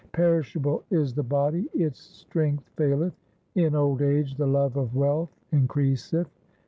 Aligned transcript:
Perishable 0.13 0.81
is 0.89 1.13
the 1.13 1.21
body, 1.21 1.69
its 1.75 1.99
strength 1.99 2.67
faileth; 2.75 3.13
In 3.53 3.75
old 3.75 4.01
age 4.01 4.33
the 4.35 4.47
love 4.47 4.75
of 4.75 4.95
wealth 4.95 5.29
increaseth. 5.51 6.31